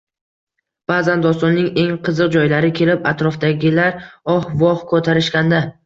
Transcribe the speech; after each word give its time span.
Baʼzan 0.91 1.21
dostonning 1.25 1.67
eng 1.83 1.93
qiziq 2.09 2.33
joylari 2.39 2.73
kelib, 2.81 3.05
atrofdagilar 3.13 4.05
«oh-voh» 4.39 4.87
koʼtarishganda 4.95 5.67